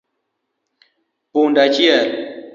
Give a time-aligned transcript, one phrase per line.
[1.33, 2.05] Punda achiel